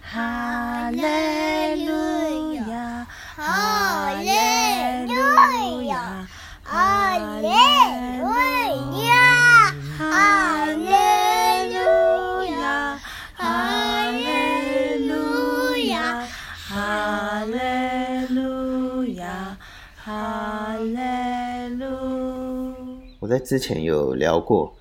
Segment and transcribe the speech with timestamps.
[0.00, 3.06] 哈利路亚，
[3.36, 4.30] 哈利
[5.06, 6.26] 路亚，
[6.62, 7.50] 哈利
[8.22, 8.30] 路
[9.02, 9.48] 亚，
[9.98, 16.18] 哈利路亚，哈利路亚，
[16.66, 17.54] 哈利
[18.34, 19.56] 路亚，
[19.96, 20.90] 哈利
[21.76, 23.16] 路亚。
[23.20, 24.74] 我在之前有聊过，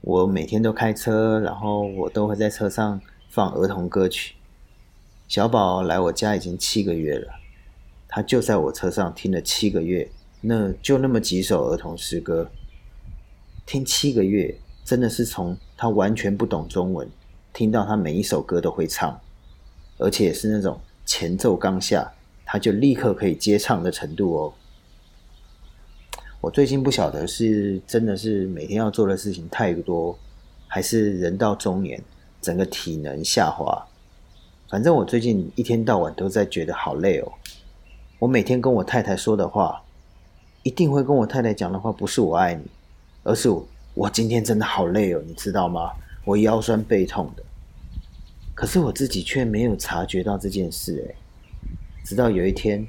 [0.00, 3.00] 我每天都开车，然后我都会在车上。
[3.34, 4.36] 放儿童歌曲。
[5.26, 7.32] 小宝来我家已经七个月了，
[8.06, 10.08] 他就在我车上听了七个月，
[10.40, 12.48] 那就那么几首儿童诗歌，
[13.66, 17.10] 听七个月，真的是从他完全不懂中文，
[17.52, 19.20] 听到他每一首歌都会唱，
[19.98, 22.12] 而且是那种前奏刚下，
[22.44, 24.54] 他就立刻可以接唱的程度哦。
[26.40, 30.16] 我最近不晓得是真的是每天要做的事情太多，
[30.68, 32.00] 还是人到中年
[32.44, 33.86] 整个体能下滑。
[34.68, 37.32] 反正我最近一天到晚都在觉得好累哦。
[38.18, 39.82] 我每天跟我太太说的话，
[40.62, 42.62] 一定会跟我太太讲的话，不是我爱你，
[43.22, 43.48] 而是
[43.94, 45.92] 我今天真的好累哦，你知道吗？
[46.26, 47.42] 我腰酸背痛的。
[48.54, 51.14] 可是我自己却没有察觉到这件事诶。
[52.04, 52.86] 直到有一天，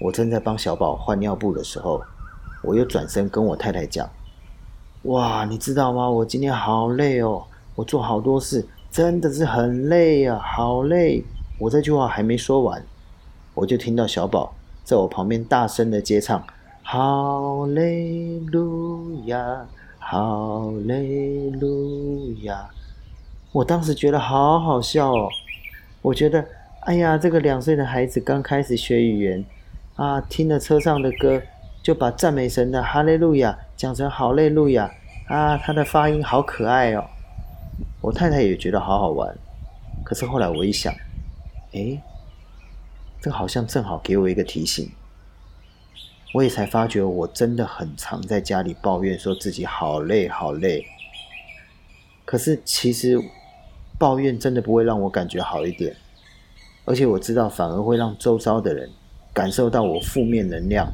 [0.00, 2.02] 我正在帮小宝换尿布的时候。
[2.64, 4.08] 我又转身跟我太太讲
[5.10, 6.08] ：“哇，你知道吗？
[6.08, 11.24] 我今天好累哦，我做好多事，真的是很累啊，好累。”
[11.58, 12.84] 我这句话还没说完，
[13.54, 16.44] 我就听到小宝在我旁边大声的接唱
[16.82, 19.66] ：“好累路亚，
[19.98, 22.68] 好累路亚。”
[23.52, 25.28] 我当时觉得好好笑哦，
[26.00, 26.44] 我觉得，
[26.80, 29.44] 哎呀，这个两岁的孩子刚开始学语言
[29.96, 31.40] 啊，听了车上的歌。
[31.82, 34.88] 就把赞美神的哈利路亚讲成好累路亚
[35.26, 37.04] 啊，他的发音好可爱哦。
[38.02, 39.32] 我太太也觉得好好玩，
[40.04, 40.92] 可是后来我一想，
[41.72, 42.02] 哎，
[43.20, 44.90] 这好像正好给我一个提醒。
[46.34, 50.84] 我也才发觉，我真的很常在家里抱怨，说自己好累好累。
[52.24, 53.16] 可是其实
[53.98, 55.94] 抱怨真的不会让我感觉好一点，
[56.84, 58.90] 而且我知道反而会让周遭的人
[59.32, 60.90] 感受到我负面能量。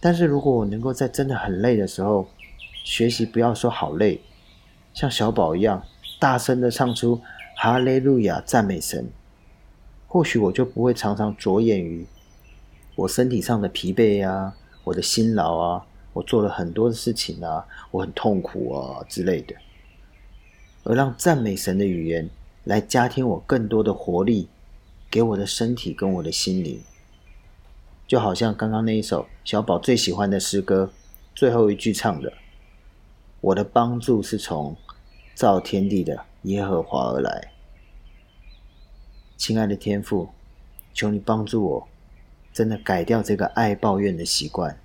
[0.00, 2.28] 但是如果我能够在真的很累的时候，
[2.84, 4.20] 学习不要说好累，
[4.96, 5.82] 像小宝一样
[6.18, 7.20] 大声的唱出
[7.54, 9.06] 哈利路亚赞美神，
[10.08, 12.06] 或许我就不会常常着眼于
[12.94, 19.54] 我身体上的疲惫啊，我的辛劳啊，我做了很多的事情啊，我很痛苦啊之类的，
[20.84, 22.30] 而让赞美神的语言
[22.64, 24.48] 来加添我更多的活力，
[25.10, 26.80] 给我的身体跟我的心灵。
[28.06, 30.90] 就好像刚刚那一首小宝最喜欢的诗歌，
[31.34, 32.32] 最后一句唱的
[33.42, 34.74] ：“我的帮助是从
[35.36, 37.52] 造天地的耶和华而来。”
[39.38, 40.30] 亲爱的天父，
[40.94, 41.88] 求你帮助我，
[42.54, 44.78] 真的改掉这个爱抱怨的习惯，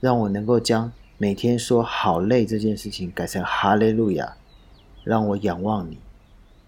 [0.00, 4.36] 让我能够将每天说好累这件事情改成哈利路亚，
[5.04, 5.98] 让我仰望你，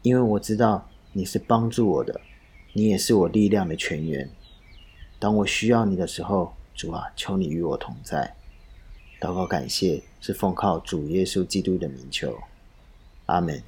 [0.02, 2.20] 因为我知道你是帮助我的，
[2.72, 4.30] 你也是我力量的泉源。
[5.18, 8.36] 当我需要你的时候，主啊，求你与我同在。
[9.24, 12.38] 祷告感谢，是奉靠主耶稣基督的名求。
[13.24, 13.62] 阿门。